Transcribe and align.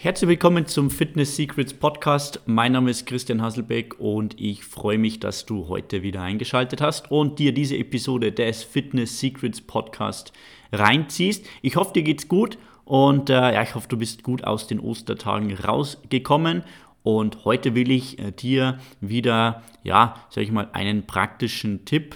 Herzlich 0.00 0.28
willkommen 0.28 0.64
zum 0.64 0.92
Fitness 0.92 1.34
Secrets 1.34 1.74
Podcast. 1.74 2.40
Mein 2.46 2.70
Name 2.70 2.88
ist 2.88 3.04
Christian 3.04 3.42
Hasselbeck 3.42 3.98
und 3.98 4.40
ich 4.40 4.64
freue 4.64 4.96
mich, 4.96 5.18
dass 5.18 5.44
du 5.44 5.66
heute 5.66 6.04
wieder 6.04 6.22
eingeschaltet 6.22 6.80
hast 6.80 7.10
und 7.10 7.40
dir 7.40 7.52
diese 7.52 7.76
Episode 7.76 8.30
des 8.30 8.62
Fitness 8.62 9.18
Secrets 9.18 9.60
Podcast 9.60 10.32
reinziehst. 10.70 11.44
Ich 11.62 11.74
hoffe, 11.74 11.94
dir 11.94 12.04
geht's 12.04 12.28
gut 12.28 12.58
und 12.84 13.28
äh, 13.28 13.32
ja, 13.32 13.60
ich 13.60 13.74
hoffe, 13.74 13.88
du 13.88 13.96
bist 13.96 14.22
gut 14.22 14.44
aus 14.44 14.68
den 14.68 14.78
Ostertagen 14.78 15.52
rausgekommen. 15.52 16.62
Und 17.02 17.44
heute 17.44 17.74
will 17.74 17.90
ich 17.90 18.20
äh, 18.20 18.30
dir 18.30 18.78
wieder, 19.00 19.64
ja, 19.82 20.14
sag 20.30 20.44
ich 20.44 20.52
mal, 20.52 20.68
einen 20.74 21.08
praktischen 21.08 21.84
Tipp 21.86 22.14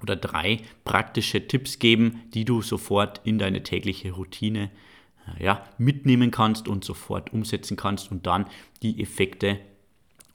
oder 0.00 0.16
drei 0.16 0.60
praktische 0.86 1.46
Tipps 1.46 1.78
geben, 1.78 2.22
die 2.32 2.46
du 2.46 2.62
sofort 2.62 3.20
in 3.24 3.38
deine 3.38 3.62
tägliche 3.62 4.12
Routine 4.12 4.70
ja, 5.38 5.64
mitnehmen 5.78 6.30
kannst 6.30 6.68
und 6.68 6.84
sofort 6.84 7.32
umsetzen 7.32 7.76
kannst 7.76 8.10
und 8.10 8.26
dann 8.26 8.46
die 8.82 9.00
Effekte 9.00 9.58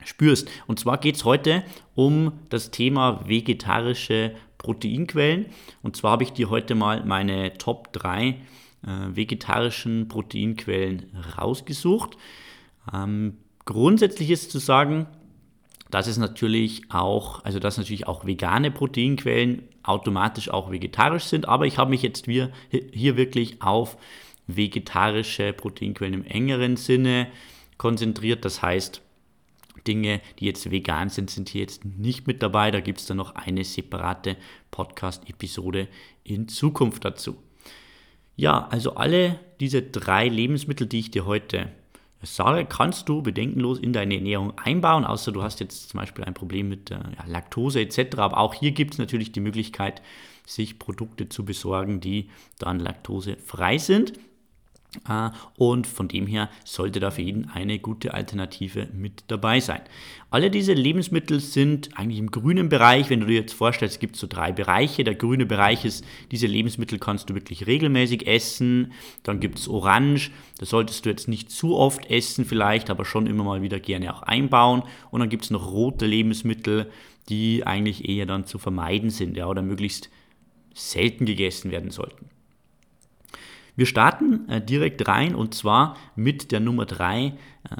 spürst. 0.03 0.49
Und 0.67 0.79
zwar 0.79 0.98
geht 0.98 1.15
es 1.15 1.25
heute 1.25 1.63
um 1.95 2.34
das 2.49 2.71
Thema 2.71 3.27
vegetarische 3.27 4.34
Proteinquellen. 4.57 5.48
Und 5.81 5.95
zwar 5.95 6.12
habe 6.12 6.23
ich 6.23 6.34
dir 6.34 6.49
heute 6.49 6.75
mal 6.75 7.03
meine 7.05 7.57
Top 7.57 7.93
3 7.93 8.27
äh, 8.27 8.35
vegetarischen 9.13 10.07
Proteinquellen 10.07 11.12
rausgesucht. 11.37 12.17
Ähm, 12.93 13.37
grundsätzlich 13.65 14.29
ist 14.31 14.51
zu 14.51 14.59
sagen, 14.59 15.07
dass 15.89 16.07
es 16.07 16.17
natürlich 16.17 16.84
auch, 16.89 17.43
also 17.43 17.59
dass 17.59 17.77
natürlich 17.77 18.07
auch 18.07 18.26
vegane 18.26 18.71
Proteinquellen 18.71 19.63
automatisch 19.84 20.49
auch 20.49 20.71
vegetarisch 20.71 21.26
sind, 21.26 21.48
aber 21.48 21.65
ich 21.65 21.77
habe 21.77 21.89
mich 21.89 22.01
jetzt 22.01 22.26
hier, 22.26 22.51
hier 22.70 23.17
wirklich 23.17 23.62
auf 23.62 23.98
vegetarische 24.47 25.53
Proteinquellen 25.53 26.13
im 26.13 26.25
engeren 26.25 26.77
Sinne 26.77 27.27
konzentriert. 27.77 28.45
Das 28.45 28.61
heißt, 28.61 29.01
Dinge, 29.87 30.21
die 30.39 30.45
jetzt 30.45 30.70
vegan 30.70 31.09
sind, 31.09 31.29
sind 31.29 31.49
hier 31.49 31.61
jetzt 31.61 31.85
nicht 31.85 32.27
mit 32.27 32.43
dabei. 32.43 32.71
Da 32.71 32.79
gibt 32.79 32.99
es 32.99 33.05
dann 33.05 33.17
noch 33.17 33.35
eine 33.35 33.63
separate 33.63 34.37
Podcast-Episode 34.70 35.87
in 36.23 36.48
Zukunft 36.48 37.03
dazu. 37.05 37.37
Ja, 38.35 38.67
also 38.70 38.95
alle 38.95 39.39
diese 39.59 39.81
drei 39.81 40.27
Lebensmittel, 40.27 40.87
die 40.87 40.99
ich 40.99 41.11
dir 41.11 41.26
heute 41.26 41.71
sage, 42.23 42.65
kannst 42.65 43.09
du 43.09 43.21
bedenkenlos 43.21 43.79
in 43.79 43.93
deine 43.93 44.15
Ernährung 44.15 44.57
einbauen, 44.57 45.05
außer 45.05 45.31
du 45.31 45.41
hast 45.41 45.59
jetzt 45.59 45.89
zum 45.89 45.99
Beispiel 45.99 46.23
ein 46.23 46.33
Problem 46.33 46.70
mit 46.70 46.91
äh, 46.91 46.99
Laktose 47.26 47.81
etc. 47.81 48.17
Aber 48.17 48.37
auch 48.37 48.53
hier 48.53 48.71
gibt 48.71 48.93
es 48.93 48.99
natürlich 48.99 49.31
die 49.31 49.39
Möglichkeit, 49.39 50.01
sich 50.45 50.79
Produkte 50.79 51.29
zu 51.29 51.45
besorgen, 51.45 51.99
die 51.99 52.29
dann 52.59 52.79
laktosefrei 52.79 53.77
sind. 53.77 54.13
Äh, 55.07 55.29
und 55.57 55.87
von 55.87 56.07
dem 56.07 56.27
her 56.27 56.49
sollte 56.65 56.99
da 56.99 57.11
für 57.11 57.21
jeden 57.21 57.49
eine 57.49 57.79
gute 57.79 58.13
Alternative 58.13 58.89
mit 58.93 59.23
dabei 59.27 59.61
sein. 59.61 59.81
Alle 60.29 60.51
diese 60.51 60.73
Lebensmittel 60.73 61.39
sind 61.39 61.98
eigentlich 61.98 62.20
im 62.20 62.31
grünen 62.31 62.67
Bereich. 62.67 63.09
Wenn 63.09 63.21
du 63.21 63.27
dir 63.27 63.39
jetzt 63.39 63.53
vorstellst, 63.53 63.95
es 63.95 63.99
gibt 63.99 64.17
so 64.17 64.28
drei 64.28 64.51
Bereiche. 64.51 65.03
Der 65.03 65.16
grüne 65.16 65.45
Bereich 65.45 65.85
ist, 65.85 66.06
diese 66.31 66.47
Lebensmittel 66.47 67.00
kannst 67.00 67.29
du 67.29 67.35
wirklich 67.35 67.67
regelmäßig 67.67 68.28
essen. 68.28 68.91
Dann 69.23 69.39
gibt 69.39 69.59
es 69.59 69.69
Orange, 69.69 70.31
das 70.57 70.69
solltest 70.69 71.05
du 71.05 71.09
jetzt 71.09 71.28
nicht 71.28 71.51
zu 71.51 71.75
oft 71.75 72.09
essen 72.09 72.45
vielleicht, 72.45 72.89
aber 72.89 73.05
schon 73.05 73.28
immer 73.28 73.44
mal 73.44 73.61
wieder 73.61 73.79
gerne 73.79 74.13
auch 74.13 74.23
einbauen. 74.23 74.83
Und 75.09 75.22
dann 75.22 75.29
gibt 75.29 75.45
es 75.45 75.51
noch 75.51 75.72
rote 75.72 76.05
Lebensmittel, 76.05 76.91
die 77.29 77.66
eigentlich 77.66 78.09
eher 78.09 78.25
dann 78.25 78.45
zu 78.45 78.57
vermeiden 78.57 79.09
sind 79.09 79.38
ja, 79.38 79.47
oder 79.47 79.61
möglichst 79.61 80.09
selten 80.73 81.25
gegessen 81.25 81.72
werden 81.72 81.91
sollten. 81.91 82.29
Wir 83.75 83.85
starten 83.85 84.47
äh, 84.50 84.61
direkt 84.61 85.07
rein 85.07 85.35
und 85.35 85.53
zwar 85.53 85.97
mit 86.16 86.51
der 86.51 86.59
Nummer 86.59 86.85
3 86.85 87.25
äh, 87.25 87.33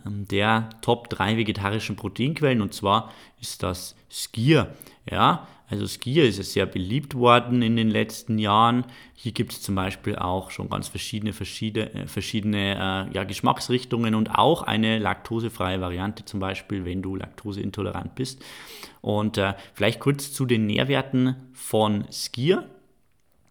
der 0.06 0.70
Top 0.82 1.10
3 1.10 1.38
vegetarischen 1.38 1.96
Proteinquellen 1.96 2.62
und 2.62 2.74
zwar 2.74 3.12
ist 3.40 3.64
das 3.64 3.96
Skier. 4.10 4.74
Ja, 5.10 5.48
also 5.72 5.88
Skier 5.88 6.26
ist 6.26 6.38
ja 6.38 6.44
sehr 6.44 6.66
beliebt 6.66 7.16
worden 7.16 7.62
in 7.62 7.78
den 7.78 7.90
letzten 7.90 8.38
Jahren. 8.38 8.86
Hier 9.14 9.32
gibt 9.32 9.54
es 9.54 9.62
zum 9.62 9.74
Beispiel 9.74 10.18
auch 10.18 10.52
schon 10.52 10.70
ganz 10.70 10.90
verschiedene, 10.90 11.32
verschiedene, 11.32 11.94
äh, 11.94 12.08
verschiedene 12.08 13.08
äh, 13.10 13.16
ja, 13.16 13.24
Geschmacksrichtungen 13.24 14.14
und 14.14 14.36
auch 14.36 14.64
eine 14.64 15.00
laktosefreie 15.00 15.80
Variante 15.80 16.26
zum 16.26 16.42
Beispiel, 16.42 16.84
wenn 16.84 17.02
du 17.02 17.16
laktoseintolerant 17.16 18.16
bist. 18.16 18.44
Und 19.00 19.38
äh, 19.38 19.54
vielleicht 19.74 20.02
kurz 20.02 20.34
zu 20.34 20.46
den 20.46 20.66
Nährwerten 20.66 21.38
von 21.54 22.04
Skier. 22.12 22.68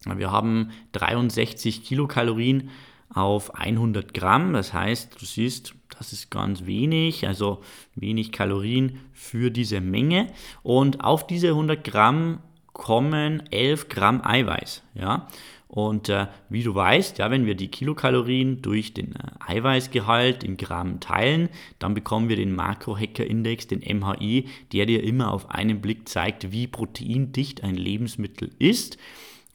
Wir 0.07 0.33
haben 0.33 0.71
63 0.93 1.85
Kilokalorien 1.85 2.71
auf 3.13 3.55
100 3.55 4.15
Gramm. 4.15 4.53
Das 4.53 4.73
heißt, 4.73 5.21
du 5.21 5.27
siehst, 5.27 5.75
das 5.99 6.13
ist 6.13 6.31
ganz 6.31 6.65
wenig, 6.65 7.27
also 7.27 7.61
wenig 7.95 8.33
Kalorien 8.33 9.01
für 9.13 9.51
diese 9.51 9.81
Menge. 9.81 10.29
Und 10.63 11.05
auf 11.05 11.27
diese 11.27 11.49
100 11.49 11.85
Gramm 11.85 12.41
kommen 12.73 13.43
11 13.51 13.89
Gramm 13.89 14.23
Eiweiß. 14.25 14.83
Ja? 14.95 15.29
Und 15.71 16.09
äh, 16.09 16.27
wie 16.49 16.65
du 16.65 16.75
weißt, 16.75 17.19
ja, 17.19 17.31
wenn 17.31 17.47
wir 17.47 17.55
die 17.55 17.69
Kilokalorien 17.69 18.61
durch 18.61 18.93
den 18.93 19.15
äh, 19.15 19.19
Eiweißgehalt 19.39 20.43
in 20.43 20.57
Gramm 20.57 20.99
teilen, 20.99 21.49
dann 21.79 21.95
bekommen 21.95 22.29
wir 22.29 22.35
den 22.35 22.57
Makrohacker-Index, 22.57 23.69
den 23.69 23.79
MHI, 23.81 24.49
der 24.73 24.87
dir 24.87 25.05
immer 25.05 25.33
auf 25.33 25.49
einen 25.51 25.81
Blick 25.81 26.09
zeigt, 26.09 26.51
wie 26.51 26.67
proteindicht 26.67 27.63
ein 27.63 27.77
Lebensmittel 27.77 28.51
ist. 28.59 28.99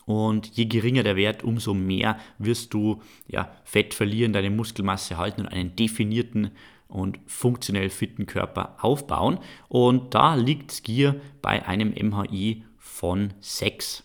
Und 0.06 0.56
je 0.56 0.66
geringer 0.66 1.04
der 1.04 1.16
Wert, 1.16 1.44
umso 1.44 1.74
mehr 1.74 2.20
wirst 2.38 2.74
du 2.74 3.02
ja, 3.28 3.52
Fett 3.64 3.94
verlieren, 3.94 4.34
deine 4.34 4.52
Muskelmasse 4.52 5.18
halten 5.18 5.42
und 5.42 5.48
einen 5.48 5.76
definierten 5.76 6.52
und 6.88 7.20
funktionell 7.26 7.90
fitten 7.90 8.28
Körper 8.28 8.78
aufbauen. 8.82 9.40
Und 9.68 10.14
da 10.14 10.36
liegt 10.36 10.72
Skier 10.72 11.20
bei 11.42 11.66
einem 11.68 11.90
MHI 11.90 12.64
von 12.78 13.34
6. 13.40 14.04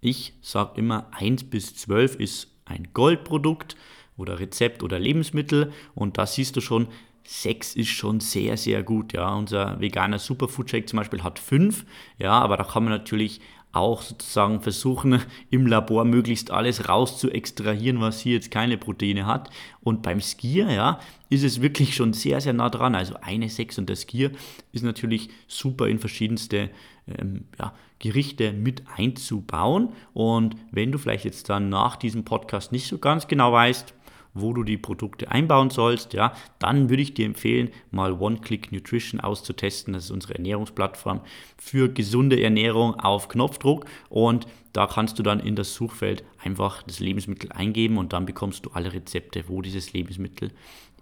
Ich 0.00 0.34
sage 0.40 0.78
immer, 0.80 1.08
1 1.12 1.44
bis 1.44 1.76
12 1.76 2.16
ist 2.16 2.48
ein 2.64 2.88
Goldprodukt 2.94 3.76
oder 4.16 4.38
Rezept 4.40 4.82
oder 4.82 4.98
Lebensmittel. 4.98 5.72
Und 5.94 6.16
da 6.16 6.26
siehst 6.26 6.56
du 6.56 6.60
schon, 6.60 6.88
6 7.24 7.74
ist 7.74 7.88
schon 7.88 8.20
sehr, 8.20 8.56
sehr 8.56 8.82
gut. 8.82 9.12
Ja. 9.12 9.34
Unser 9.34 9.80
veganer 9.80 10.18
Superfood 10.18 10.70
Shake 10.70 10.88
zum 10.88 10.98
Beispiel 10.98 11.22
hat 11.22 11.38
5, 11.38 11.84
ja, 12.18 12.32
aber 12.32 12.56
da 12.56 12.64
kann 12.64 12.84
man 12.84 12.92
natürlich 12.92 13.40
auch 13.76 14.02
sozusagen 14.02 14.60
versuchen, 14.60 15.20
im 15.50 15.66
Labor 15.66 16.04
möglichst 16.04 16.50
alles 16.50 16.88
raus 16.88 17.18
zu 17.18 17.30
extrahieren, 17.30 18.00
was 18.00 18.20
hier 18.20 18.34
jetzt 18.34 18.50
keine 18.50 18.78
Proteine 18.78 19.26
hat. 19.26 19.50
Und 19.80 20.02
beim 20.02 20.20
Skier, 20.20 20.70
ja, 20.70 20.98
ist 21.28 21.44
es 21.44 21.60
wirklich 21.60 21.94
schon 21.94 22.12
sehr, 22.12 22.40
sehr 22.40 22.52
nah 22.52 22.70
dran. 22.70 22.94
Also 22.94 23.14
eine 23.20 23.48
6 23.48 23.78
und 23.78 23.88
der 23.88 23.96
Skier 23.96 24.30
ist 24.72 24.84
natürlich 24.84 25.28
super 25.46 25.88
in 25.88 25.98
verschiedenste 25.98 26.70
ähm, 27.06 27.44
ja, 27.58 27.74
Gerichte 27.98 28.52
mit 28.52 28.82
einzubauen. 28.96 29.90
Und 30.12 30.56
wenn 30.70 30.92
du 30.92 30.98
vielleicht 30.98 31.24
jetzt 31.24 31.48
dann 31.48 31.68
nach 31.68 31.96
diesem 31.96 32.24
Podcast 32.24 32.72
nicht 32.72 32.86
so 32.86 32.98
ganz 32.98 33.28
genau 33.28 33.52
weißt, 33.52 33.94
wo 34.40 34.52
du 34.52 34.62
die 34.62 34.78
Produkte 34.78 35.30
einbauen 35.30 35.70
sollst, 35.70 36.12
ja, 36.12 36.32
dann 36.58 36.88
würde 36.88 37.02
ich 37.02 37.14
dir 37.14 37.26
empfehlen, 37.26 37.70
mal 37.90 38.12
One-Click 38.12 38.72
Nutrition 38.72 39.20
auszutesten. 39.20 39.94
Das 39.94 40.04
ist 40.04 40.10
unsere 40.10 40.34
Ernährungsplattform 40.34 41.20
für 41.58 41.88
gesunde 41.88 42.42
Ernährung 42.42 42.94
auf 42.94 43.28
Knopfdruck 43.28 43.86
und 44.08 44.46
da 44.72 44.86
kannst 44.86 45.18
du 45.18 45.22
dann 45.22 45.40
in 45.40 45.56
das 45.56 45.74
Suchfeld 45.74 46.22
einfach 46.42 46.82
das 46.82 47.00
Lebensmittel 47.00 47.50
eingeben 47.50 47.96
und 47.96 48.12
dann 48.12 48.26
bekommst 48.26 48.66
du 48.66 48.70
alle 48.70 48.92
Rezepte, 48.92 49.44
wo 49.48 49.62
dieses 49.62 49.92
Lebensmittel 49.92 50.52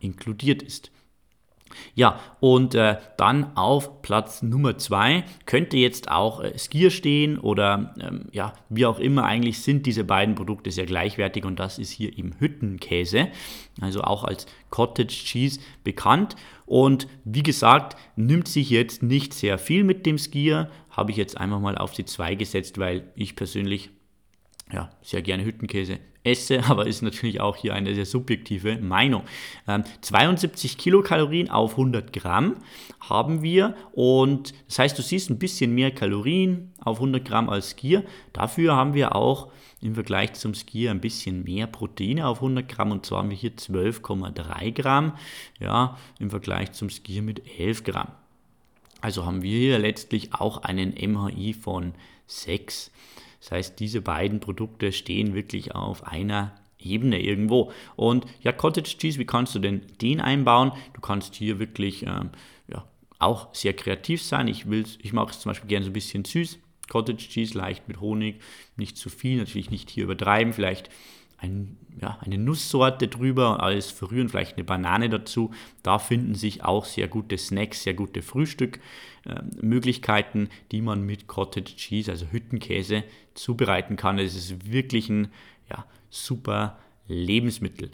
inkludiert 0.00 0.62
ist. 0.62 0.92
Ja, 1.94 2.20
und 2.40 2.74
äh, 2.74 2.96
dann 3.16 3.56
auf 3.56 4.02
Platz 4.02 4.42
Nummer 4.42 4.78
2 4.78 5.24
könnte 5.46 5.76
jetzt 5.76 6.10
auch 6.10 6.42
äh, 6.42 6.58
Skier 6.58 6.90
stehen 6.90 7.38
oder 7.38 7.94
ähm, 8.00 8.26
ja, 8.32 8.52
wie 8.68 8.86
auch 8.86 8.98
immer, 8.98 9.24
eigentlich 9.24 9.62
sind 9.62 9.86
diese 9.86 10.04
beiden 10.04 10.34
Produkte 10.34 10.70
sehr 10.70 10.86
gleichwertig 10.86 11.44
und 11.44 11.58
das 11.58 11.78
ist 11.78 11.90
hier 11.90 12.16
eben 12.16 12.34
Hüttenkäse, 12.38 13.28
also 13.80 14.02
auch 14.02 14.24
als 14.24 14.46
Cottage 14.70 15.08
Cheese 15.08 15.60
bekannt. 15.84 16.36
Und 16.66 17.06
wie 17.24 17.42
gesagt, 17.42 17.96
nimmt 18.16 18.48
sich 18.48 18.70
jetzt 18.70 19.02
nicht 19.02 19.34
sehr 19.34 19.58
viel 19.58 19.84
mit 19.84 20.06
dem 20.06 20.18
Skier, 20.18 20.70
habe 20.90 21.10
ich 21.10 21.16
jetzt 21.16 21.38
einfach 21.38 21.60
mal 21.60 21.76
auf 21.76 21.92
die 21.92 22.04
2 22.04 22.34
gesetzt, 22.34 22.78
weil 22.78 23.12
ich 23.14 23.36
persönlich 23.36 23.90
ja, 24.74 24.90
sehr 25.02 25.22
gerne 25.22 25.44
Hüttenkäse 25.44 26.00
esse, 26.24 26.64
aber 26.68 26.86
ist 26.86 27.02
natürlich 27.02 27.40
auch 27.40 27.56
hier 27.56 27.74
eine 27.74 27.94
sehr 27.94 28.06
subjektive 28.06 28.78
Meinung. 28.78 29.22
Ähm, 29.68 29.84
72 30.00 30.76
Kilokalorien 30.76 31.48
auf 31.48 31.72
100 31.72 32.12
Gramm 32.12 32.56
haben 33.00 33.42
wir 33.42 33.76
und 33.92 34.52
das 34.66 34.78
heißt, 34.80 34.98
du 34.98 35.02
siehst 35.02 35.30
ein 35.30 35.38
bisschen 35.38 35.74
mehr 35.74 35.90
Kalorien 35.90 36.72
auf 36.80 36.96
100 36.96 37.24
Gramm 37.24 37.48
als 37.48 37.70
Skier. 37.70 38.04
Dafür 38.32 38.74
haben 38.74 38.94
wir 38.94 39.14
auch 39.14 39.52
im 39.80 39.94
Vergleich 39.94 40.32
zum 40.32 40.54
Skier 40.54 40.90
ein 40.90 41.00
bisschen 41.00 41.44
mehr 41.44 41.66
Proteine 41.66 42.26
auf 42.26 42.38
100 42.38 42.68
Gramm 42.68 42.90
und 42.90 43.06
zwar 43.06 43.18
haben 43.18 43.30
wir 43.30 43.36
hier 43.36 43.52
12,3 43.52 44.72
Gramm, 44.72 45.12
ja, 45.60 45.98
im 46.18 46.30
Vergleich 46.30 46.72
zum 46.72 46.90
Skier 46.90 47.22
mit 47.22 47.42
11 47.58 47.84
Gramm. 47.84 48.08
Also 49.02 49.26
haben 49.26 49.42
wir 49.42 49.58
hier 49.58 49.78
letztlich 49.78 50.32
auch 50.32 50.62
einen 50.62 50.94
MHI 50.94 51.52
von 51.52 51.92
6. 52.26 52.90
Das 53.44 53.52
heißt, 53.52 53.78
diese 53.78 54.00
beiden 54.00 54.40
Produkte 54.40 54.90
stehen 54.90 55.34
wirklich 55.34 55.74
auf 55.74 56.06
einer 56.06 56.54
Ebene 56.78 57.20
irgendwo. 57.20 57.72
Und 57.94 58.24
ja, 58.40 58.52
Cottage 58.52 58.96
Cheese, 58.96 59.18
wie 59.18 59.26
kannst 59.26 59.54
du 59.54 59.58
denn 59.58 59.82
den 60.00 60.22
einbauen? 60.22 60.72
Du 60.94 61.02
kannst 61.02 61.34
hier 61.34 61.58
wirklich 61.58 62.04
ähm, 62.04 62.30
ja, 62.68 62.86
auch 63.18 63.54
sehr 63.54 63.74
kreativ 63.74 64.22
sein. 64.22 64.48
Ich, 64.48 64.64
ich 64.70 65.12
mache 65.12 65.32
es 65.32 65.40
zum 65.40 65.50
Beispiel 65.50 65.68
gerne 65.68 65.84
so 65.84 65.90
ein 65.90 65.94
bisschen 65.94 66.24
süß. 66.24 66.58
Cottage 66.88 67.28
Cheese 67.28 67.56
leicht 67.58 67.86
mit 67.86 68.00
Honig, 68.00 68.40
nicht 68.76 68.96
zu 68.96 69.10
viel, 69.10 69.36
natürlich 69.36 69.70
nicht 69.70 69.90
hier 69.90 70.04
übertreiben, 70.04 70.54
vielleicht 70.54 70.88
ein, 71.44 71.76
ja, 72.00 72.18
eine 72.20 72.38
Nusssorte 72.38 73.08
drüber, 73.08 73.60
alles 73.62 73.90
verrühren, 73.90 74.28
vielleicht 74.28 74.56
eine 74.56 74.62
Banane 74.64 75.08
dazu. 75.08 75.50
Da 75.82 75.98
finden 75.98 76.34
sich 76.34 76.62
auch 76.64 76.84
sehr 76.84 77.08
gute 77.08 77.38
Snacks, 77.38 77.82
sehr 77.82 77.94
gute 77.94 78.20
Frühstückmöglichkeiten, 78.22 80.46
äh, 80.46 80.50
die 80.72 80.82
man 80.82 81.02
mit 81.02 81.26
Cottage 81.26 81.76
Cheese, 81.76 82.10
also 82.10 82.26
Hüttenkäse, 82.30 83.04
zubereiten 83.34 83.96
kann. 83.96 84.18
Es 84.18 84.34
ist 84.34 84.70
wirklich 84.70 85.08
ein 85.08 85.28
ja, 85.70 85.86
super 86.10 86.78
Lebensmittel. 87.06 87.90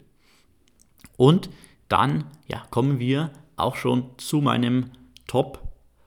Und 1.17 1.49
dann 1.89 2.25
ja, 2.47 2.63
kommen 2.71 2.99
wir 2.99 3.31
auch 3.57 3.75
schon 3.75 4.05
zu 4.17 4.41
meinem 4.41 4.91
Top 5.27 5.61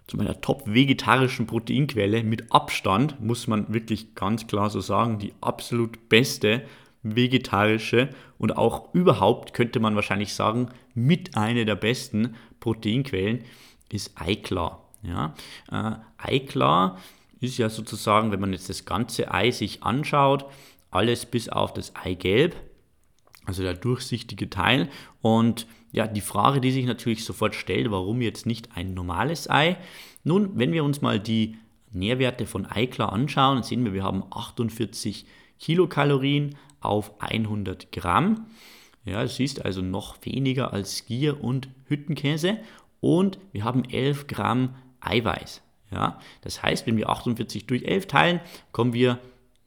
zu 0.06 0.18
meiner 0.18 0.40
top 0.40 0.62
vegetarischen 0.66 1.46
Proteinquelle 1.46 2.22
mit 2.24 2.52
Abstand, 2.52 3.22
muss 3.22 3.46
man 3.46 3.72
wirklich 3.72 4.14
ganz 4.14 4.46
klar 4.46 4.68
so 4.68 4.80
sagen, 4.80 5.18
die 5.18 5.32
absolut 5.40 6.08
beste 6.08 6.62
vegetarische 7.04 8.08
und 8.38 8.56
auch 8.56 8.92
überhaupt 8.94 9.54
könnte 9.54 9.78
man 9.78 9.94
wahrscheinlich 9.94 10.34
sagen, 10.34 10.70
mit 10.94 11.36
einer 11.36 11.64
der 11.64 11.76
besten 11.76 12.34
Proteinquellen 12.58 13.44
ist 13.92 14.12
Eiklar. 14.20 14.82
Ja, 15.02 15.34
äh, 15.70 15.96
Eiklar 16.16 16.98
ist 17.40 17.58
ja 17.58 17.68
sozusagen, 17.68 18.32
wenn 18.32 18.40
man 18.40 18.52
jetzt 18.52 18.70
das 18.70 18.86
ganze 18.86 19.32
Ei 19.32 19.50
sich 19.50 19.82
anschaut, 19.82 20.46
alles 20.90 21.26
bis 21.26 21.48
auf 21.48 21.74
das 21.74 21.94
Eigelb, 21.94 22.56
also 23.44 23.62
der 23.62 23.74
durchsichtige 23.74 24.48
Teil. 24.48 24.88
Und 25.20 25.66
ja, 25.92 26.06
die 26.06 26.22
Frage, 26.22 26.60
die 26.60 26.70
sich 26.70 26.86
natürlich 26.86 27.24
sofort 27.24 27.54
stellt, 27.54 27.90
warum 27.90 28.22
jetzt 28.22 28.46
nicht 28.46 28.76
ein 28.76 28.94
normales 28.94 29.50
Ei? 29.50 29.76
Nun, 30.22 30.58
wenn 30.58 30.72
wir 30.72 30.84
uns 30.84 31.02
mal 31.02 31.20
die 31.20 31.56
Nährwerte 31.92 32.46
von 32.46 32.66
Eiklar 32.66 33.12
anschauen, 33.12 33.62
sehen 33.62 33.84
wir, 33.84 33.92
wir 33.92 34.02
haben 34.02 34.24
48 34.30 35.26
Kilokalorien, 35.58 36.56
auf 36.84 37.20
100 37.20 37.92
Gramm. 37.92 38.46
Ja, 39.04 39.22
es 39.22 39.38
ist 39.38 39.64
also 39.64 39.82
noch 39.82 40.16
weniger 40.22 40.72
als 40.72 40.98
Skier 40.98 41.42
und 41.42 41.68
Hüttenkäse. 41.86 42.58
Und 43.00 43.38
wir 43.52 43.64
haben 43.64 43.84
11 43.84 44.26
Gramm 44.26 44.74
Eiweiß. 45.00 45.62
Ja, 45.90 46.18
das 46.40 46.62
heißt, 46.62 46.86
wenn 46.86 46.96
wir 46.96 47.10
48 47.10 47.66
durch 47.66 47.84
11 47.84 48.06
teilen, 48.06 48.40
kommen 48.72 48.94
wir, 48.94 49.20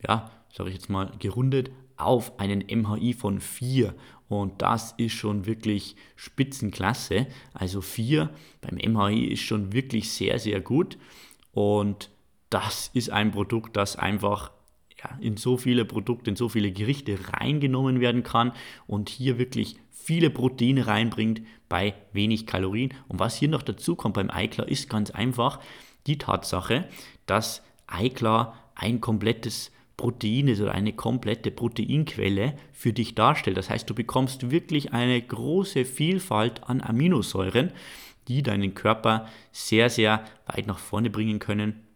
ja, 0.06 0.32
sage 0.52 0.70
ich 0.70 0.76
jetzt 0.76 0.90
mal 0.90 1.12
gerundet, 1.20 1.72
auf 1.96 2.40
einen 2.40 2.66
MHI 2.68 3.14
von 3.14 3.40
4. 3.40 3.94
Und 4.28 4.62
das 4.62 4.94
ist 4.98 5.14
schon 5.14 5.46
wirklich 5.46 5.96
Spitzenklasse. 6.16 7.28
Also 7.54 7.82
4 7.82 8.30
beim 8.62 8.76
MHI 8.76 9.26
ist 9.26 9.42
schon 9.42 9.72
wirklich 9.72 10.12
sehr, 10.12 10.40
sehr 10.40 10.60
gut. 10.60 10.98
Und 11.54 12.10
das 12.50 12.90
ist 12.94 13.10
ein 13.10 13.32
Produkt, 13.32 13.78
das 13.78 13.96
einfach 13.96 14.52
in 15.20 15.38
so 15.38 15.58
viele 15.58 15.86
Produkte, 15.86 16.30
in 16.30 16.36
so 16.36 16.50
viele 16.50 16.72
Gerichte 16.72 17.18
reingenommen 17.34 18.00
werden 18.00 18.24
kann 18.24 18.52
und 18.88 19.10
hier 19.10 19.38
wirklich 19.38 19.78
viele 19.92 20.30
Proteine 20.30 20.88
reinbringt 20.88 21.42
bei 21.70 21.94
wenig 22.14 22.46
Kalorien. 22.46 22.94
Und 23.08 23.20
was 23.20 23.36
hier 23.36 23.50
noch 23.50 23.62
dazu 23.62 23.96
kommt 23.96 24.16
beim 24.16 24.30
Eiklar 24.30 24.68
ist 24.68 24.90
ganz 24.90 25.12
einfach 25.12 25.60
die 26.08 26.18
Tatsache, 26.18 26.88
dass 27.26 27.62
Eiklar 27.88 28.58
ein 28.76 29.02
komplettes 29.02 29.72
Protein 29.98 30.48
ist 30.48 30.62
oder 30.62 30.74
eine 30.74 30.94
komplette 30.94 31.52
Proteinquelle 31.52 32.54
für 32.72 32.94
dich 32.94 33.16
darstellt. 33.16 33.58
Das 33.58 33.70
heißt, 33.70 33.90
du 33.90 33.96
bekommst 33.96 34.52
wirklich 34.52 34.94
eine 34.94 35.22
große 35.22 35.86
Vielfalt 35.86 36.64
an 36.70 36.82
Aminosäuren, 36.82 37.72
die 38.28 38.44
deinen 38.44 38.76
Körper 38.76 39.28
sehr, 39.52 39.90
sehr 39.90 40.24
weit 40.46 40.68
nach 40.68 40.80
vorne 40.80 41.10
bringen 41.10 41.40
können 41.40 41.87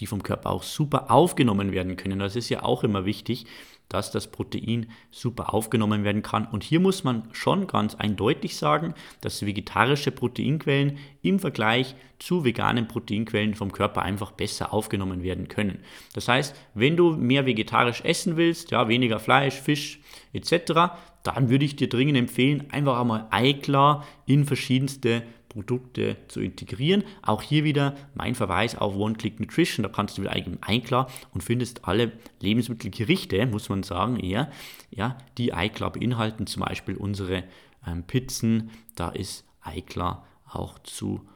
die 0.00 0.06
vom 0.06 0.22
Körper 0.22 0.50
auch 0.50 0.62
super 0.62 1.10
aufgenommen 1.10 1.72
werden 1.72 1.96
können. 1.96 2.18
Das 2.18 2.36
ist 2.36 2.48
ja 2.48 2.62
auch 2.62 2.84
immer 2.84 3.04
wichtig, 3.04 3.46
dass 3.88 4.10
das 4.10 4.30
Protein 4.30 4.90
super 5.10 5.54
aufgenommen 5.54 6.04
werden 6.04 6.22
kann. 6.22 6.46
Und 6.46 6.62
hier 6.62 6.80
muss 6.80 7.04
man 7.04 7.28
schon 7.32 7.66
ganz 7.66 7.94
eindeutig 7.94 8.56
sagen, 8.56 8.94
dass 9.20 9.44
vegetarische 9.44 10.10
Proteinquellen 10.10 10.98
im 11.22 11.38
Vergleich 11.38 11.94
zu 12.18 12.44
veganen 12.44 12.86
Proteinquellen 12.86 13.54
vom 13.54 13.72
Körper 13.72 14.02
einfach 14.02 14.32
besser 14.32 14.72
aufgenommen 14.74 15.22
werden 15.22 15.48
können. 15.48 15.78
Das 16.12 16.28
heißt, 16.28 16.54
wenn 16.74 16.96
du 16.96 17.16
mehr 17.16 17.46
vegetarisch 17.46 18.02
essen 18.04 18.36
willst, 18.36 18.70
ja, 18.70 18.88
weniger 18.88 19.20
Fleisch, 19.20 19.54
Fisch 19.54 20.00
etc., 20.32 20.92
dann 21.22 21.50
würde 21.50 21.64
ich 21.64 21.76
dir 21.76 21.88
dringend 21.88 22.16
empfehlen, 22.16 22.64
einfach 22.70 23.00
einmal 23.00 23.26
Eiklar 23.30 24.06
in 24.26 24.44
verschiedenste 24.44 25.22
Produkte 25.48 26.16
zu 26.28 26.40
integrieren. 26.40 27.04
Auch 27.22 27.42
hier 27.42 27.64
wieder 27.64 27.96
mein 28.14 28.34
Verweis 28.34 28.76
auf 28.76 28.94
One-Click 28.94 29.40
Nutrition. 29.40 29.82
Da 29.82 29.88
kannst 29.88 30.18
du 30.18 30.22
wieder 30.22 30.36
iCloud 30.36 31.08
und 31.32 31.42
findest 31.42 31.86
alle 31.86 32.12
Lebensmittelgerichte, 32.40 33.46
muss 33.46 33.68
man 33.68 33.82
sagen, 33.82 34.18
eher, 34.18 34.50
ja, 34.90 35.18
die 35.38 35.50
iCloud 35.50 35.94
beinhalten. 35.94 36.46
Zum 36.46 36.62
Beispiel 36.62 36.96
unsere 36.96 37.44
ähm, 37.86 38.04
Pizzen. 38.04 38.70
Da 38.94 39.10
ist 39.10 39.44
iCloud 39.64 40.18
auch 40.50 40.78
zu 40.80 41.26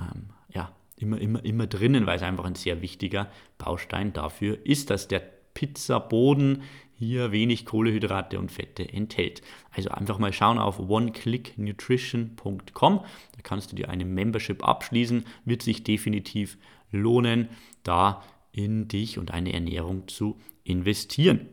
ähm, 0.00 0.30
ja, 0.54 0.72
immer, 0.96 1.20
immer, 1.20 1.44
immer 1.44 1.66
drinnen, 1.66 2.06
weil 2.06 2.16
es 2.16 2.22
einfach 2.22 2.44
ein 2.44 2.54
sehr 2.54 2.82
wichtiger 2.82 3.28
Baustein 3.58 4.12
dafür 4.12 4.58
ist, 4.64 4.90
dass 4.90 5.08
der 5.08 5.22
Pizzaboden 5.54 6.62
hier 7.02 7.32
wenig 7.32 7.64
Kohlehydrate 7.64 8.38
und 8.38 8.52
Fette 8.52 8.92
enthält. 8.92 9.42
Also 9.70 9.88
einfach 9.90 10.18
mal 10.18 10.32
schauen 10.32 10.58
auf 10.58 10.78
oneclicknutrition.com. 10.78 13.00
Da 13.00 13.38
kannst 13.42 13.72
du 13.72 13.76
dir 13.76 13.88
eine 13.88 14.04
Membership 14.04 14.62
abschließen. 14.66 15.24
Wird 15.44 15.62
sich 15.62 15.82
definitiv 15.82 16.58
lohnen, 16.92 17.48
da 17.82 18.22
in 18.52 18.86
dich 18.86 19.18
und 19.18 19.30
deine 19.30 19.52
Ernährung 19.52 20.06
zu 20.06 20.38
investieren. 20.64 21.48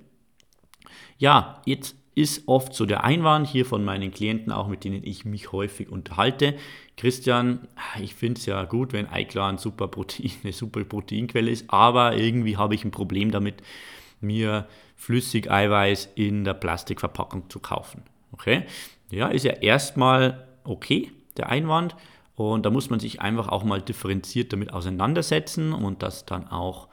Ja, 1.18 1.62
jetzt 1.66 1.96
ist 2.14 2.48
oft 2.48 2.74
so 2.74 2.86
der 2.86 3.04
Einwand 3.04 3.48
hier 3.48 3.66
von 3.66 3.84
meinen 3.86 4.12
Klienten, 4.12 4.52
auch 4.52 4.68
mit 4.68 4.84
denen 4.84 5.04
ich 5.04 5.26
mich 5.26 5.52
häufig 5.52 5.90
unterhalte. 5.90 6.56
Christian, 6.98 7.68
ich 8.02 8.14
finde 8.14 8.40
es 8.40 8.46
ja 8.46 8.66
gut, 8.66 8.94
wenn 8.94 9.08
Eiklar 9.08 9.50
ein 9.50 9.58
super 9.58 9.88
Protein, 9.88 10.32
eine 10.44 10.54
super 10.54 10.84
Proteinquelle 10.84 11.50
ist, 11.50 11.66
aber 11.70 12.18
irgendwie 12.18 12.58
habe 12.58 12.76
ich 12.76 12.84
ein 12.84 12.92
Problem 12.92 13.32
damit, 13.32 13.64
mir 14.22 14.68
Flüssigeiweiß 14.96 16.10
in 16.16 16.44
der 16.44 16.54
Plastikverpackung 16.54 17.50
zu 17.50 17.60
kaufen. 17.60 18.04
Okay? 18.32 18.64
Ja, 19.12 19.28
ist 19.28 19.44
ja 19.46 19.54
erstmal 19.54 20.48
okay, 20.64 21.12
der 21.38 21.50
Einwand. 21.50 21.96
Und 22.36 22.66
da 22.66 22.70
muss 22.70 22.90
man 22.90 23.00
sich 23.00 23.22
einfach 23.22 23.50
auch 23.50 23.64
mal 23.64 23.82
differenziert 23.82 24.54
damit 24.54 24.72
auseinandersetzen 24.72 25.74
und 25.74 26.04
das 26.04 26.26
dann 26.26 26.48
auch 26.48 26.88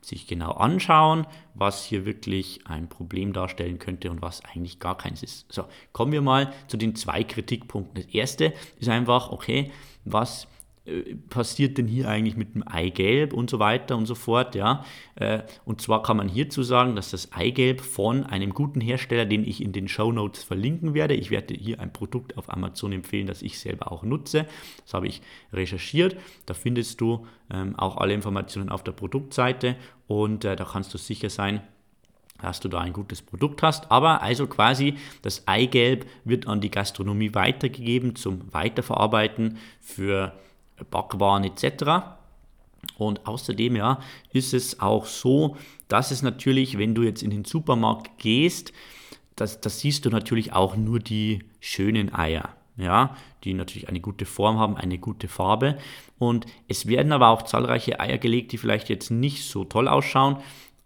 sich 0.00 0.26
genau 0.26 0.52
anschauen, 0.52 1.26
was 1.54 1.84
hier 1.84 2.04
wirklich 2.04 2.66
ein 2.66 2.88
Problem 2.88 3.32
darstellen 3.32 3.78
könnte 3.78 4.10
und 4.10 4.22
was 4.22 4.44
eigentlich 4.44 4.78
gar 4.78 4.96
keins 4.96 5.22
ist. 5.22 5.50
So, 5.50 5.64
kommen 5.92 6.12
wir 6.12 6.22
mal 6.22 6.52
zu 6.68 6.76
den 6.76 6.94
zwei 6.94 7.24
Kritikpunkten. 7.24 8.02
Das 8.02 8.12
erste 8.12 8.52
ist 8.78 8.88
einfach, 8.88 9.30
okay, 9.30 9.72
was 10.04 10.46
passiert 11.30 11.78
denn 11.78 11.86
hier 11.86 12.08
eigentlich 12.08 12.36
mit 12.36 12.54
dem 12.54 12.66
Eigelb 12.66 13.32
und 13.32 13.48
so 13.48 13.58
weiter 13.58 13.96
und 13.96 14.04
so 14.04 14.14
fort, 14.14 14.54
ja. 14.54 14.84
Äh, 15.14 15.40
und 15.64 15.80
zwar 15.80 16.02
kann 16.02 16.18
man 16.18 16.28
hierzu 16.28 16.62
sagen, 16.62 16.94
dass 16.94 17.10
das 17.10 17.32
Eigelb 17.32 17.80
von 17.80 18.24
einem 18.24 18.52
guten 18.52 18.82
Hersteller, 18.82 19.24
den 19.24 19.44
ich 19.44 19.62
in 19.62 19.72
den 19.72 19.88
Show 19.88 20.12
Notes 20.12 20.44
verlinken 20.44 20.92
werde, 20.92 21.14
ich 21.14 21.30
werde 21.30 21.54
hier 21.54 21.80
ein 21.80 21.92
Produkt 21.92 22.36
auf 22.36 22.52
Amazon 22.52 22.92
empfehlen, 22.92 23.26
das 23.26 23.40
ich 23.40 23.58
selber 23.58 23.90
auch 23.90 24.02
nutze, 24.02 24.46
das 24.82 24.92
habe 24.92 25.06
ich 25.06 25.22
recherchiert, 25.54 26.16
da 26.44 26.52
findest 26.52 27.00
du 27.00 27.26
ähm, 27.50 27.76
auch 27.76 27.96
alle 27.96 28.12
Informationen 28.12 28.68
auf 28.68 28.84
der 28.84 28.92
Produktseite 28.92 29.76
und 30.06 30.44
äh, 30.44 30.54
da 30.54 30.64
kannst 30.64 30.92
du 30.92 30.98
sicher 30.98 31.30
sein, 31.30 31.62
dass 32.42 32.60
du 32.60 32.68
da 32.68 32.80
ein 32.80 32.92
gutes 32.92 33.22
Produkt 33.22 33.62
hast. 33.62 33.90
Aber 33.90 34.20
also 34.20 34.46
quasi 34.46 34.98
das 35.22 35.48
Eigelb 35.48 36.04
wird 36.24 36.46
an 36.46 36.60
die 36.60 36.70
Gastronomie 36.70 37.32
weitergegeben 37.32 38.16
zum 38.16 38.52
Weiterverarbeiten 38.52 39.56
für 39.80 40.34
Backwaren 40.90 41.44
etc. 41.44 42.06
Und 42.98 43.26
außerdem 43.26 43.76
ja, 43.76 44.00
ist 44.32 44.54
es 44.54 44.80
auch 44.80 45.06
so, 45.06 45.56
dass 45.88 46.10
es 46.10 46.22
natürlich, 46.22 46.78
wenn 46.78 46.94
du 46.94 47.02
jetzt 47.02 47.22
in 47.22 47.30
den 47.30 47.44
Supermarkt 47.44 48.18
gehst, 48.18 48.72
das, 49.36 49.60
das 49.60 49.80
siehst 49.80 50.04
du 50.04 50.10
natürlich 50.10 50.52
auch 50.52 50.76
nur 50.76 51.00
die 51.00 51.40
schönen 51.60 52.14
Eier, 52.14 52.50
ja, 52.76 53.16
die 53.42 53.54
natürlich 53.54 53.88
eine 53.88 54.00
gute 54.00 54.26
Form 54.26 54.58
haben, 54.58 54.76
eine 54.76 54.98
gute 54.98 55.28
Farbe. 55.28 55.76
Und 56.18 56.46
es 56.68 56.86
werden 56.86 57.12
aber 57.12 57.28
auch 57.28 57.42
zahlreiche 57.42 57.98
Eier 57.98 58.18
gelegt, 58.18 58.52
die 58.52 58.58
vielleicht 58.58 58.88
jetzt 58.88 59.10
nicht 59.10 59.44
so 59.44 59.64
toll 59.64 59.88
ausschauen, 59.88 60.36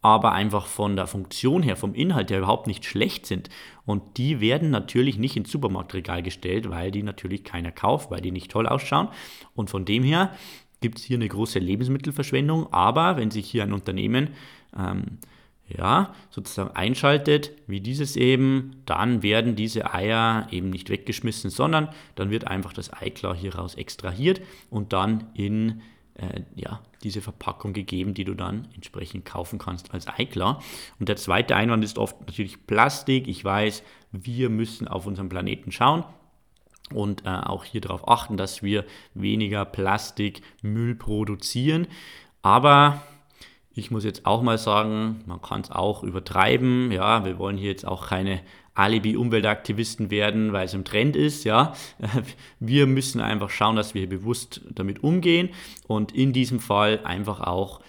aber 0.09 0.33
einfach 0.33 0.67
von 0.67 0.97
der 0.97 1.07
Funktion 1.07 1.63
her, 1.63 1.77
vom 1.77 1.95
Inhalt 1.95 2.31
her 2.31 2.39
überhaupt 2.39 2.67
nicht 2.67 2.85
schlecht 2.85 3.27
sind. 3.27 3.49
Und 3.87 4.17
die 4.17 4.41
werden 4.41 4.71
natürlich 4.71 5.19
nicht 5.19 5.37
ins 5.37 5.51
Supermarktregal 5.51 6.23
gestellt, 6.23 6.69
weil 6.71 6.91
die 6.91 7.03
natürlich 7.03 7.45
keiner 7.45 7.73
kauft, 7.73 8.11
weil 8.11 8.21
die 8.21 8.31
nicht 8.31 8.51
toll 8.51 8.67
ausschauen. 8.67 9.09
Und 9.55 9.71
von 9.71 9.85
dem 9.85 10.03
her 10.03 10.33
gibt 10.81 10.99
es 10.99 11.05
hier 11.05 11.17
eine 11.17 11.29
große 11.29 11.59
Lebensmittelverschwendung. 11.59 12.73
Aber 12.73 13.17
wenn 13.17 13.31
sich 13.31 13.49
hier 13.51 13.63
ein 13.63 13.73
Unternehmen 13.73 14.31
ähm, 14.77 15.19
ja, 15.69 16.15
sozusagen 16.31 16.75
einschaltet, 16.75 17.53
wie 17.67 17.81
dieses 17.81 18.17
eben, 18.17 18.83
dann 18.87 19.23
werden 19.23 19.55
diese 19.55 19.93
Eier 19.93 20.49
eben 20.51 20.71
nicht 20.71 20.89
weggeschmissen, 20.89 21.51
sondern 21.51 21.91
dann 22.15 22.31
wird 22.31 22.47
einfach 22.47 22.73
das 22.73 22.93
Eiklar 22.93 23.37
hieraus 23.37 23.75
extrahiert 23.75 24.41
und 24.71 24.93
dann 24.93 25.27
in 25.35 25.83
äh, 26.19 26.43
ja, 26.55 26.81
diese 27.03 27.21
Verpackung 27.21 27.73
gegeben, 27.73 28.15
die 28.15 28.25
du 28.25 28.35
dann 28.35 28.69
entsprechend 28.75 29.25
kaufen 29.25 29.59
kannst 29.59 29.95
als 29.95 30.07
Eiklar. 30.07 30.63
Und 30.99 31.09
der 31.09 31.17
zweite 31.17 31.57
Einwand 31.57 31.85
ist 31.85 31.99
oft 31.99 32.21
natürlich 32.21 32.67
Plastik. 32.67 33.27
Ich 33.29 33.45
weiß, 33.45 33.83
wir 34.13 34.51
müssen 34.51 34.89
auf 34.89 35.07
unserem 35.07 35.29
Planeten 35.29 35.73
schauen 35.73 36.05
und 36.93 37.25
äh, 37.25 37.29
auch 37.29 37.65
hier 37.65 37.81
darauf 37.81 38.09
achten, 38.09 38.37
dass 38.37 38.63
wir 38.63 38.85
weniger 39.15 39.65
Plastikmüll 39.65 40.95
produzieren. 40.95 41.87
Aber 42.43 43.03
ich 43.79 43.91
muss 43.91 44.05
jetzt 44.05 44.27
auch 44.27 44.43
mal 44.43 44.59
sagen, 44.59 45.23
man 45.27 45.41
kann 45.41 45.61
es 45.61 45.71
auch 45.71 46.03
übertreiben. 46.03 46.91
Ja, 46.91 47.25
wir 47.25 47.39
wollen 47.39 47.57
hier 47.57 47.71
jetzt 47.71 47.87
auch 47.87 48.09
keine 48.09 48.41
Alibi-Umweltaktivisten 48.75 50.11
werden, 50.11 50.53
weil 50.53 50.67
es 50.67 50.75
im 50.75 50.85
Trend 50.85 51.17
ist. 51.17 51.45
Ja, 51.45 51.75
wir 52.61 52.87
müssen 52.87 53.21
einfach 53.21 53.51
schauen, 53.51 53.77
dass 53.77 53.95
wir 53.95 54.09
bewusst 54.09 54.61
damit 54.71 55.03
umgehen 55.03 55.51
und 55.87 56.13
in 56.13 56.33
diesem 56.33 56.61
Fall 56.61 57.01
einfach 57.05 57.41
auch 57.41 57.81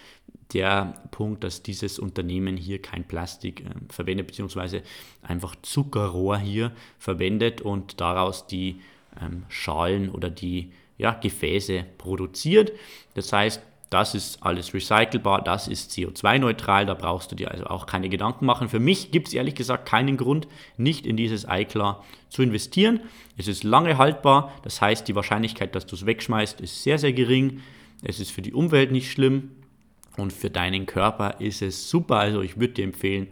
der 0.52 0.94
Punkt, 1.10 1.44
dass 1.44 1.62
dieses 1.62 1.98
Unternehmen 1.98 2.56
hier 2.56 2.82
kein 2.82 3.04
Plastik 3.04 3.60
äh, 3.60 3.70
verwendet, 3.88 4.26
beziehungsweise 4.26 4.82
einfach 5.22 5.54
Zuckerrohr 5.62 6.38
hier 6.38 6.72
verwendet 6.98 7.60
und 7.60 8.00
daraus 8.00 8.46
die 8.46 8.80
ähm, 9.20 9.44
Schalen 9.48 10.10
oder 10.10 10.30
die 10.30 10.72
ja, 10.98 11.12
Gefäße 11.12 11.84
produziert. 11.98 12.72
Das 13.14 13.32
heißt, 13.32 13.62
das 13.90 14.14
ist 14.14 14.42
alles 14.44 14.72
recycelbar, 14.72 15.42
das 15.42 15.66
ist 15.66 15.90
CO2-neutral, 15.90 16.86
da 16.86 16.94
brauchst 16.94 17.32
du 17.32 17.36
dir 17.36 17.50
also 17.50 17.66
auch 17.66 17.86
keine 17.86 18.08
Gedanken 18.08 18.46
machen. 18.46 18.68
Für 18.68 18.78
mich 18.78 19.10
gibt 19.10 19.28
es 19.28 19.34
ehrlich 19.34 19.56
gesagt 19.56 19.86
keinen 19.86 20.16
Grund, 20.16 20.46
nicht 20.76 21.04
in 21.04 21.16
dieses 21.16 21.44
iClar 21.48 22.04
zu 22.28 22.42
investieren. 22.42 23.00
Es 23.36 23.48
ist 23.48 23.64
lange 23.64 23.98
haltbar, 23.98 24.52
das 24.62 24.80
heißt, 24.80 25.08
die 25.08 25.16
Wahrscheinlichkeit, 25.16 25.74
dass 25.74 25.86
du 25.86 25.96
es 25.96 26.06
wegschmeißt, 26.06 26.60
ist 26.60 26.84
sehr, 26.84 26.98
sehr 26.98 27.12
gering. 27.12 27.62
Es 28.02 28.20
ist 28.20 28.30
für 28.30 28.42
die 28.42 28.52
Umwelt 28.52 28.92
nicht 28.92 29.10
schlimm 29.10 29.50
und 30.16 30.32
für 30.32 30.50
deinen 30.50 30.86
Körper 30.86 31.40
ist 31.40 31.60
es 31.60 31.90
super. 31.90 32.16
Also 32.16 32.42
ich 32.42 32.60
würde 32.60 32.74
dir 32.74 32.84
empfehlen, 32.84 33.26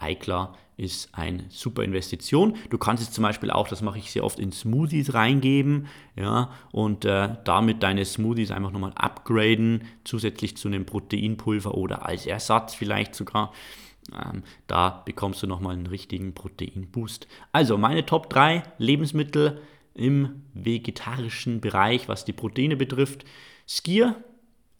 iClar 0.00 0.56
ist 0.82 1.14
eine 1.14 1.44
super 1.48 1.84
Investition. 1.84 2.56
Du 2.70 2.76
kannst 2.76 3.02
es 3.02 3.12
zum 3.12 3.22
Beispiel 3.22 3.50
auch, 3.50 3.68
das 3.68 3.82
mache 3.82 3.98
ich 3.98 4.10
sehr 4.10 4.24
oft, 4.24 4.40
in 4.40 4.50
Smoothies 4.50 5.14
reingeben 5.14 5.86
ja, 6.16 6.50
und 6.72 7.04
äh, 7.04 7.36
damit 7.44 7.82
deine 7.84 8.04
Smoothies 8.04 8.50
einfach 8.50 8.72
nochmal 8.72 8.92
upgraden, 8.96 9.84
zusätzlich 10.02 10.56
zu 10.56 10.68
einem 10.68 10.84
Proteinpulver 10.84 11.74
oder 11.74 12.04
als 12.04 12.26
Ersatz 12.26 12.74
vielleicht 12.74 13.14
sogar. 13.14 13.52
Ähm, 14.12 14.42
da 14.66 15.02
bekommst 15.04 15.42
du 15.44 15.46
nochmal 15.46 15.74
einen 15.74 15.86
richtigen 15.86 16.34
Proteinboost. 16.34 17.28
Also 17.52 17.78
meine 17.78 18.04
Top 18.04 18.28
3 18.28 18.64
Lebensmittel 18.78 19.62
im 19.94 20.42
vegetarischen 20.52 21.60
Bereich, 21.60 22.08
was 22.08 22.24
die 22.24 22.32
Proteine 22.32 22.76
betrifft. 22.76 23.24
Skier, 23.68 24.16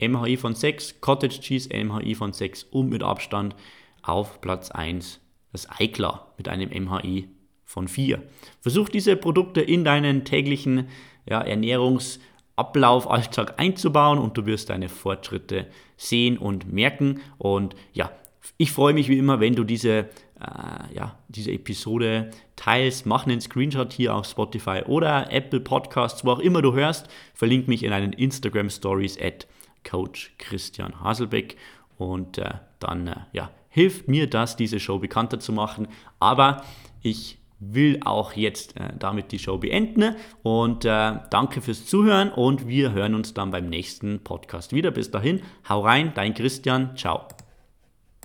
MHI 0.00 0.36
von 0.36 0.56
6, 0.56 1.00
Cottage 1.00 1.40
Cheese, 1.40 1.68
MHI 1.72 2.16
von 2.16 2.32
6 2.32 2.64
und 2.64 2.88
mit 2.88 3.04
Abstand 3.04 3.54
auf 4.02 4.40
Platz 4.40 4.72
1 4.72 5.21
das 5.52 5.68
Eiklar 5.70 6.32
mit 6.36 6.48
einem 6.48 6.70
MHI 6.70 7.28
von 7.64 7.88
4. 7.88 8.22
Versuch 8.60 8.88
diese 8.88 9.16
Produkte 9.16 9.60
in 9.60 9.84
deinen 9.84 10.24
täglichen 10.24 10.88
ja, 11.28 11.40
Ernährungsablauf, 11.40 13.10
Alltag 13.10 13.54
einzubauen 13.58 14.18
und 14.18 14.36
du 14.36 14.46
wirst 14.46 14.70
deine 14.70 14.88
Fortschritte 14.88 15.66
sehen 15.96 16.38
und 16.38 16.72
merken. 16.72 17.20
Und 17.38 17.74
ja, 17.92 18.10
ich 18.56 18.72
freue 18.72 18.94
mich 18.94 19.08
wie 19.08 19.18
immer, 19.18 19.40
wenn 19.40 19.54
du 19.54 19.64
diese, 19.64 20.08
äh, 20.40 20.94
ja, 20.94 21.18
diese 21.28 21.52
Episode 21.52 22.30
teilst. 22.56 23.06
Mach 23.06 23.26
einen 23.26 23.40
Screenshot 23.40 23.92
hier 23.92 24.14
auf 24.14 24.26
Spotify 24.26 24.82
oder 24.86 25.30
Apple 25.32 25.60
Podcasts, 25.60 26.24
wo 26.24 26.32
auch 26.32 26.40
immer 26.40 26.62
du 26.62 26.72
hörst. 26.72 27.08
Verlink 27.34 27.68
mich 27.68 27.84
in 27.84 27.92
einen 27.92 28.12
Instagram 28.12 28.70
Stories 28.70 29.18
at 29.20 29.46
Coach 29.88 30.32
Christian 30.38 31.00
Haselbeck 31.02 31.56
und 31.98 32.38
äh, 32.38 32.54
dann 32.78 33.08
äh, 33.08 33.16
ja, 33.32 33.50
hilft 33.72 34.06
mir 34.06 34.28
das, 34.28 34.54
diese 34.54 34.78
Show 34.78 34.98
bekannter 34.98 35.40
zu 35.40 35.52
machen. 35.52 35.88
Aber 36.20 36.62
ich 37.00 37.38
will 37.58 38.00
auch 38.04 38.34
jetzt 38.34 38.76
äh, 38.76 38.90
damit 38.98 39.32
die 39.32 39.38
Show 39.38 39.58
beenden 39.58 40.16
und 40.42 40.84
äh, 40.84 41.14
danke 41.30 41.60
fürs 41.60 41.86
Zuhören 41.86 42.30
und 42.30 42.66
wir 42.66 42.92
hören 42.92 43.14
uns 43.14 43.34
dann 43.34 43.50
beim 43.50 43.68
nächsten 43.68 44.20
Podcast 44.20 44.72
wieder. 44.72 44.90
Bis 44.90 45.10
dahin, 45.10 45.42
hau 45.68 45.80
rein, 45.80 46.12
dein 46.14 46.34
Christian, 46.34 46.96
ciao. 46.96 47.28